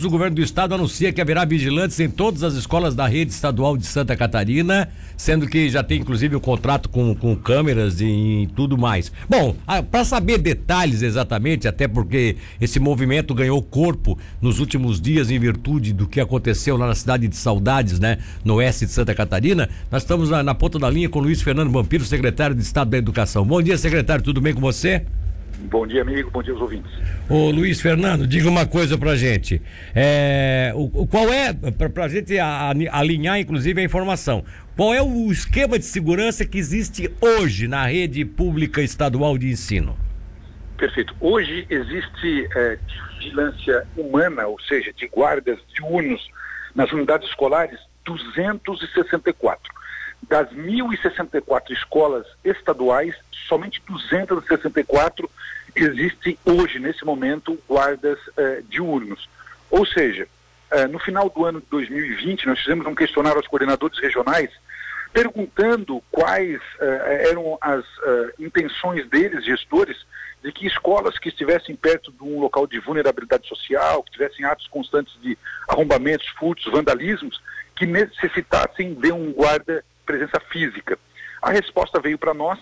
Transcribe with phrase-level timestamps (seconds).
[0.00, 3.32] minutos, o governo do estado anuncia que haverá vigilantes em todas as escolas da rede
[3.32, 8.04] estadual de Santa Catarina, sendo que já tem inclusive o contrato com, com câmeras e,
[8.42, 9.12] e tudo mais.
[9.28, 9.54] Bom,
[9.90, 15.92] para saber detalhes exatamente, até porque esse movimento ganhou corpo nos últimos dias em virtude
[15.92, 20.02] do que aconteceu lá na cidade de Saudades, né, no oeste de Santa Catarina, nós
[20.02, 22.98] estamos na, na ponta da linha com o Luiz Fernando Vampiro, secretário de Estado da
[22.98, 23.44] Educação.
[23.44, 25.04] Bom dia, secretário, tudo bem com você?
[25.58, 26.30] Bom dia, amigo.
[26.30, 26.90] Bom dia aos ouvintes.
[27.28, 29.60] Ô Luiz Fernando, diga uma coisa pra gente.
[29.94, 34.44] É, o, qual é, pra, pra gente a, a, alinhar inclusive a informação,
[34.76, 39.96] qual é o esquema de segurança que existe hoje na rede pública estadual de ensino?
[40.76, 41.14] Perfeito.
[41.20, 42.78] Hoje existe é,
[43.18, 46.26] vigilância humana, ou seja, de guardas diurnos
[46.74, 49.79] nas unidades escolares, 264.
[50.30, 53.16] Das 1.064 escolas estaduais,
[53.48, 55.28] somente 264
[55.74, 59.28] existem hoje, nesse momento, guardas eh, diurnos.
[59.68, 60.28] Ou seja,
[60.70, 64.50] eh, no final do ano de 2020, nós fizemos um questionário aos coordenadores regionais,
[65.12, 69.96] perguntando quais eh, eram as eh, intenções deles, gestores,
[70.44, 74.68] de que escolas que estivessem perto de um local de vulnerabilidade social, que tivessem atos
[74.68, 75.36] constantes de
[75.68, 77.42] arrombamentos, furtos, vandalismos,
[77.74, 80.98] que necessitassem de um guarda presença física.
[81.40, 82.58] A resposta veio para nós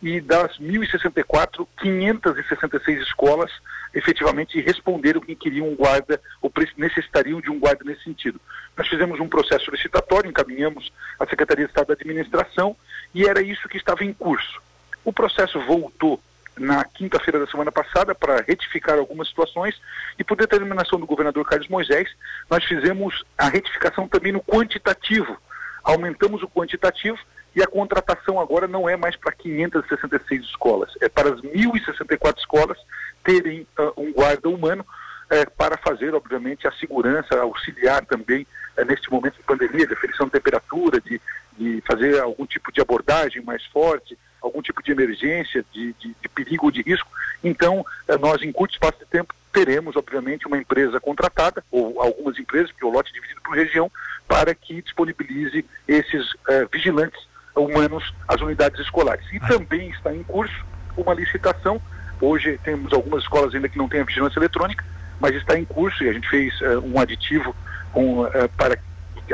[0.00, 3.50] e das 1.064, 566 escolas
[3.92, 8.40] efetivamente responderam que queriam um guarda ou necessitariam de um guarda nesse sentido.
[8.76, 12.76] Nós fizemos um processo solicitatório, encaminhamos à Secretaria de Estado da Administração
[13.12, 14.62] e era isso que estava em curso.
[15.04, 16.20] O processo voltou
[16.56, 19.80] na quinta-feira da semana passada para retificar algumas situações
[20.18, 22.08] e por determinação do governador Carlos Moisés,
[22.50, 25.36] nós fizemos a retificação também no quantitativo.
[25.84, 27.18] Aumentamos o quantitativo
[27.54, 32.78] e a contratação agora não é mais para 566 escolas, é para as 1.064 escolas
[33.22, 38.46] terem uh, um guarda humano uh, para fazer, obviamente, a segurança, auxiliar também
[38.78, 41.20] uh, neste momento de pandemia, de aferição de temperatura, de,
[41.58, 46.28] de fazer algum tipo de abordagem mais forte, algum tipo de emergência, de, de, de
[46.28, 47.08] perigo ou de risco.
[47.42, 52.38] Então, eh, nós, em curto espaço de tempo, teremos, obviamente, uma empresa contratada, ou algumas
[52.38, 53.90] empresas, porque o lote é dividido por região,
[54.32, 56.26] para que disponibilize esses
[56.72, 57.20] vigilantes
[57.54, 59.26] humanos às unidades escolares.
[59.30, 60.64] E também está em curso
[60.96, 61.78] uma licitação.
[62.18, 64.82] Hoje temos algumas escolas ainda que não têm a vigilância eletrônica,
[65.20, 67.54] mas está em curso e a gente fez uh, um aditivo
[67.92, 68.78] com, uh, para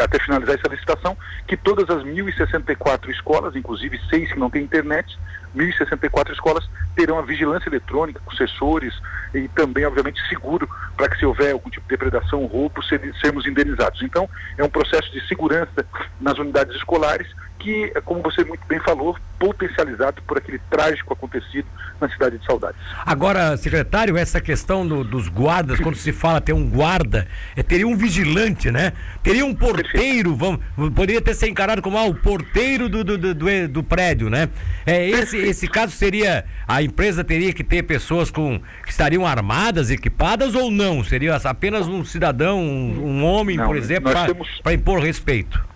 [0.00, 1.16] até finalizar essa licitação,
[1.46, 5.16] que todas as 1.064 escolas, inclusive seis que não têm internet,
[5.58, 8.94] 1.064 escolas terão a vigilância eletrônica, com sensores
[9.34, 12.82] e também, obviamente, seguro para que se houver algum tipo de depredação ou roubo,
[13.20, 14.00] sermos indenizados.
[14.02, 15.84] Então, é um processo de segurança
[16.20, 21.66] nas unidades escolares que, como você muito bem falou, potencializado por aquele trágico acontecido
[22.00, 22.80] na cidade de Saudades.
[23.04, 27.26] Agora, secretário, essa questão do, dos guardas, quando se fala ter um guarda,
[27.56, 28.92] é, teria um vigilante, né?
[29.22, 30.60] Teria um porteiro, vamos,
[30.94, 34.48] poderia ter ser encarado como ah, o porteiro do, do, do, do prédio, né?
[34.86, 39.90] É, esse, esse caso seria, a empresa teria que ter pessoas com que estariam armadas,
[39.90, 41.02] equipadas ou não?
[41.04, 44.48] Seria apenas um cidadão, um, um homem, não, por exemplo, para temos...
[44.72, 45.68] impor respeito?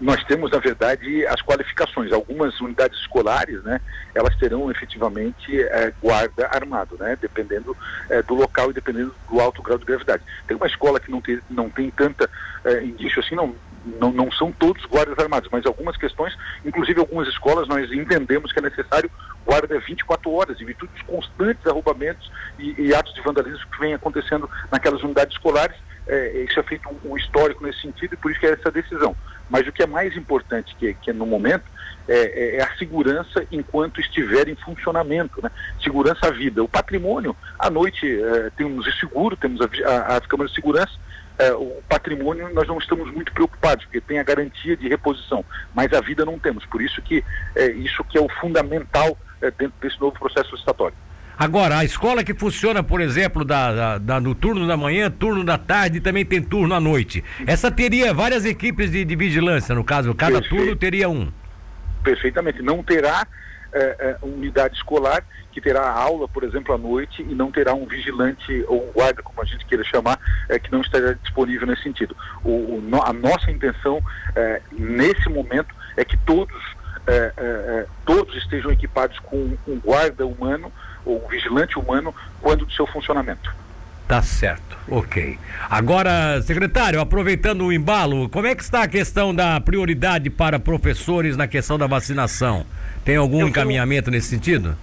[0.00, 2.12] Nós temos, na verdade, as qualificações.
[2.12, 3.80] Algumas unidades escolares, né,
[4.14, 7.76] elas terão efetivamente é, guarda armado, né, dependendo
[8.10, 10.22] é, do local e dependendo do alto grau de gravidade.
[10.46, 12.28] Tem uma escola que não tem, não tem tanta
[12.64, 13.54] é, indício assim, não,
[14.00, 18.58] não, não são todos guardas armados, mas algumas questões, inclusive algumas escolas, nós entendemos que
[18.58, 19.10] é necessário
[19.44, 23.94] guarda 24 horas, em virtude dos constantes arrombamentos e, e atos de vandalismo que vem
[23.94, 25.76] acontecendo naquelas unidades escolares.
[26.08, 28.70] É, isso é feito um, um histórico nesse sentido e por isso que é essa
[28.70, 29.16] decisão.
[29.48, 31.64] Mas o que é mais importante que, que no momento
[32.08, 35.50] é, é, é, a segurança enquanto estiver em funcionamento, né?
[35.82, 36.62] segurança à vida.
[36.62, 40.92] O patrimônio, à noite é, temos o seguro, temos a, a, as câmeras de segurança,
[41.38, 45.92] é, o patrimônio nós não estamos muito preocupados, porque tem a garantia de reposição, mas
[45.92, 46.64] a vida não temos.
[46.64, 47.22] Por isso que
[47.54, 50.96] é isso que é o fundamental é, dentro desse novo processo licitatório.
[51.38, 55.44] Agora, a escola que funciona, por exemplo, da, da, da, no turno da manhã, turno
[55.44, 57.22] da tarde e também tem turno à noite.
[57.46, 60.56] Essa teria várias equipes de, de vigilância, no caso, cada Perfeito.
[60.56, 61.30] turno teria um.
[62.02, 62.62] Perfeitamente.
[62.62, 63.26] Não terá
[63.72, 65.22] é, é, unidade escolar
[65.52, 69.22] que terá aula, por exemplo, à noite e não terá um vigilante ou um guarda,
[69.22, 70.18] como a gente queira chamar,
[70.48, 72.16] é, que não estará disponível nesse sentido.
[72.42, 74.02] O, o, a nossa intenção
[74.34, 76.62] é, nesse momento é que todos,
[77.06, 80.72] é, todos estejam equipados com um guarda humano
[81.06, 83.54] o vigilante humano quando do seu funcionamento.
[84.06, 85.36] Tá certo, ok.
[85.68, 91.36] Agora, secretário, aproveitando o embalo, como é que está a questão da prioridade para professores
[91.36, 92.64] na questão da vacinação?
[93.04, 94.76] Tem algum eu encaminhamento nesse sentido?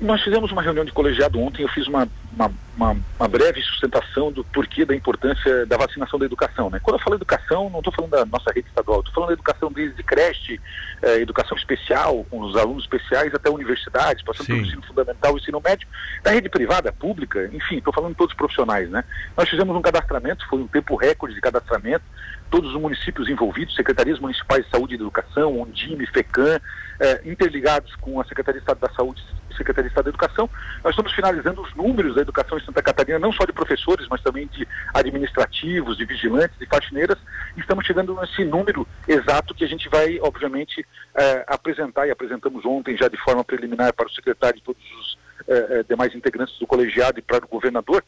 [0.00, 4.30] Nós fizemos uma reunião de colegiado ontem, eu fiz uma, uma, uma, uma, breve sustentação
[4.30, 6.70] do porquê da importância da vacinação da educação.
[6.70, 6.78] Né?
[6.80, 9.72] Quando eu falo educação, não estou falando da nossa rede estadual, estou falando da educação
[9.72, 10.60] desde creche,
[11.02, 14.52] eh, educação especial, com os alunos especiais até universidades, passando Sim.
[14.54, 15.88] pelo ensino fundamental ensino médio,
[16.22, 18.88] da rede privada, pública, enfim, estou falando de todos os profissionais.
[18.90, 19.04] Né?
[19.36, 22.04] Nós fizemos um cadastramento, foi um tempo recorde de cadastramento,
[22.50, 26.60] todos os municípios envolvidos, secretarias municipais de saúde e educação, Undime, FECAM,
[26.98, 30.50] eh, interligados com a Secretaria de Estado da Saúde e Secretaria de Estado da Educação.
[30.82, 34.22] Nós estamos finalizando os números da educação em Santa Catarina, não só de professores, mas
[34.22, 37.18] também de administrativos, de vigilantes, de faxineiras.
[37.56, 42.96] Estamos chegando nesse número exato que a gente vai, obviamente, eh, apresentar, e apresentamos ontem
[42.96, 45.18] já de forma preliminar para o secretário e todos os
[45.48, 48.04] eh, demais integrantes do colegiado e para o governador,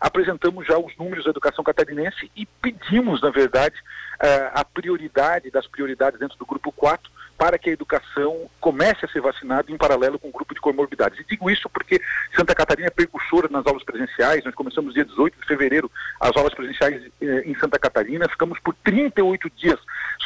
[0.00, 5.66] apresentamos já os números da educação catarinense e pedimos, na verdade, uh, a prioridade das
[5.66, 10.18] prioridades dentro do grupo 4 para que a educação comece a ser vacinada em paralelo
[10.18, 11.20] com o grupo de comorbidades.
[11.20, 12.00] E digo isso porque
[12.34, 15.90] Santa Catarina é precursora nas aulas presenciais, nós começamos dia 18 de fevereiro
[16.20, 19.78] as aulas presenciais eh, em Santa Catarina, ficamos por 38 dias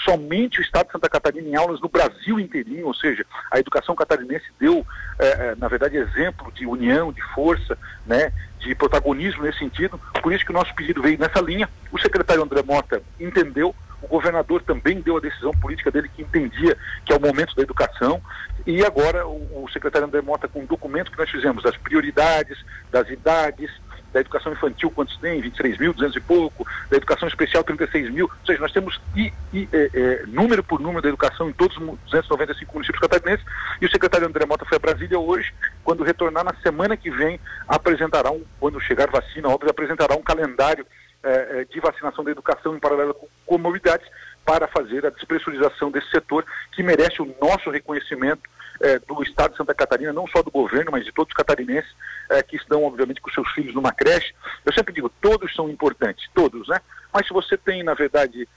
[0.05, 3.95] somente o Estado de Santa Catarina em aulas no Brasil inteirinho, ou seja, a educação
[3.95, 4.87] catarinense deu,
[5.19, 7.77] eh, eh na verdade, exemplo de união, de força,
[8.07, 11.69] né, de protagonismo nesse sentido, por isso que o nosso pedido veio nessa linha.
[11.91, 16.77] O secretário André Mota entendeu, o governador também deu a decisão política dele que entendia
[17.05, 18.21] que é o momento da educação.
[18.67, 22.59] E agora o, o secretário André Mota, com um documento que nós fizemos, das prioridades,
[22.91, 23.71] das idades,
[24.13, 25.41] da educação infantil, quantos tem?
[25.41, 28.27] 23 mil, 200 e pouco, da educação especial, 36 mil.
[28.27, 31.77] Ou seja, nós temos i, i, é, é, número por número da educação em todos
[31.77, 33.47] os 295 municípios catarinenses.
[33.81, 35.53] E o secretário André Mota foi a Brasília hoje,
[35.85, 37.39] quando retornar na semana que vem,
[37.69, 40.85] apresentará, um, quando chegar vacina, óbvio, apresentará um calendário
[41.23, 44.07] é de vacinação da educação em paralelo com comorbidades
[44.45, 48.43] para fazer a despressurização desse setor que merece o nosso reconhecimento
[48.81, 51.95] é, do Estado de Santa Catarina, não só do governo, mas de todos os catarinenses
[52.31, 54.35] é, que estão, obviamente, com seus filhos numa creche.
[54.65, 56.81] Eu sempre digo, todos são importantes, todos, né?
[57.13, 58.49] Mas se você tem, na verdade,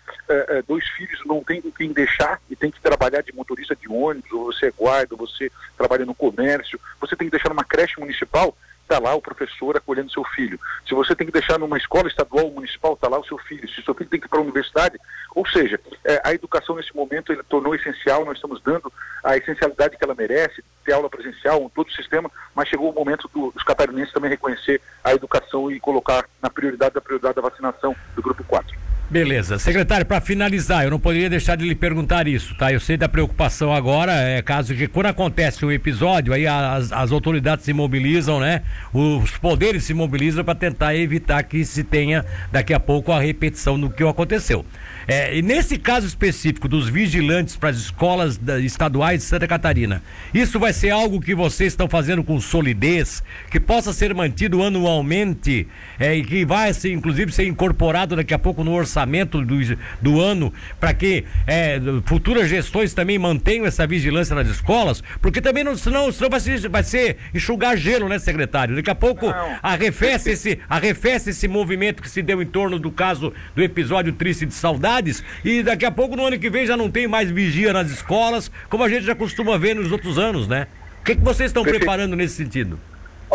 [0.68, 4.31] dois filhos, não tem com quem deixar e tem que trabalhar de motorista de ônibus,
[4.31, 8.00] ou você é guarda, ou você trabalha no comércio, você tem que deixar numa creche
[8.00, 10.59] municipal, está lá o professor acolhendo seu filho.
[10.88, 13.68] Se você tem que deixar numa escola estadual ou municipal, está lá o seu filho.
[13.69, 15.00] Se seu filho tem que ir para a universidade,
[15.33, 18.91] ou seja, é, a educação nesse momento ele tornou essencial, nós estamos dando
[19.24, 23.30] a essencialidade que ela merece, ter aula presencial, todo o sistema, mas chegou o momento
[23.33, 28.21] dos catarinenses também reconhecer a educação e colocar na prioridade da prioridade da vacinação do
[28.21, 28.82] grupo 4.
[29.13, 29.60] Beleza.
[29.60, 32.74] Secretário, para finalizar, eu não poderia deixar de lhe perguntar isso, tá?
[32.74, 37.12] Eu sei da preocupação agora, é caso que quando acontece um episódio, aí as, as
[37.12, 38.63] autoridades se mobilizam, né?
[38.92, 43.80] Os poderes se mobilizam para tentar evitar que se tenha daqui a pouco a repetição
[43.80, 44.65] do que aconteceu.
[45.07, 50.01] É, e nesse caso específico dos vigilantes para as escolas da, estaduais de Santa Catarina,
[50.33, 53.21] isso vai ser algo que vocês estão fazendo com solidez,
[53.51, 55.68] que possa ser mantido anualmente
[56.00, 59.03] é, e que vai ser, inclusive, ser incorporado daqui a pouco no orçamento
[59.46, 65.42] do, do ano, para que é, futuras gestões também mantenham essa vigilância nas escolas, porque
[65.42, 68.76] também não, senão, senão vai, ser, vai ser enxugar gelo, né, secretário?
[68.76, 73.34] Daqui a pouco arrefece esse, arrefece esse movimento que se deu em torno do caso
[73.56, 75.04] do episódio triste de saudade
[75.44, 78.50] e daqui a pouco no ano que vem já não tem mais vigia nas escolas,
[78.70, 80.68] como a gente já costuma ver nos outros anos, né?
[81.02, 81.82] O que, que vocês estão Perfeito.
[81.82, 82.80] preparando nesse sentido?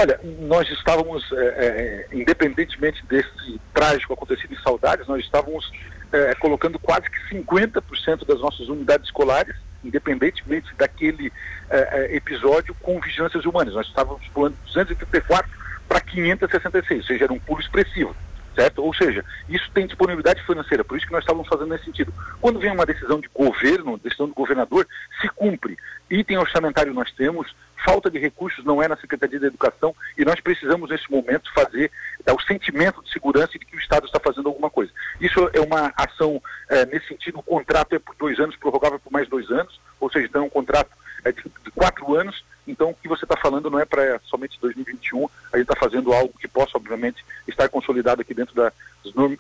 [0.01, 5.69] Olha, nós estávamos, é, é, independentemente desse trágico acontecido em Saudades, nós estávamos
[6.13, 11.33] é, colocando quase que 50% das nossas unidades escolares, independentemente daquele
[11.69, 13.75] é, é, episódio, com vigilâncias humanas.
[13.75, 15.51] Nós estávamos pulando 234
[15.89, 18.15] para 566, ou seja, era um pulo expressivo
[18.59, 18.83] certo?
[18.83, 22.13] Ou seja, isso tem disponibilidade financeira, por isso que nós estávamos fazendo nesse sentido.
[22.41, 24.85] Quando vem uma decisão de governo, decisão do governador,
[25.21, 25.77] se cumpre.
[26.11, 27.55] Item orçamentário nós temos,
[27.89, 31.91] falta de recursos não é na Secretaria da Educação e nós precisamos nesse momento fazer,
[32.23, 34.93] dar o sentimento de segurança de que o Estado está fazendo alguma coisa.
[35.19, 39.11] Isso é uma ação é, nesse sentido, o contrato é por dois anos, prorrogável por
[39.11, 40.91] mais dois anos, ou seja, então é um contrato
[41.25, 44.61] é, de, de quatro anos, então, o que você está falando não é para somente
[44.61, 48.75] 2021, a gente está fazendo algo que possa, obviamente, estar consolidado aqui dentro das,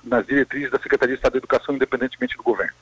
[0.03, 2.73] nas diretrizes da Secretaria de Estado da Educação, independentemente do governo.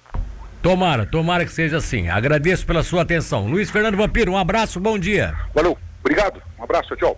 [0.66, 2.08] Tomara, tomara que seja assim.
[2.08, 3.46] Agradeço pela sua atenção.
[3.46, 5.32] Luiz Fernando Vampiro, um abraço, bom dia.
[5.54, 7.14] Valeu, obrigado, um abraço, tchau.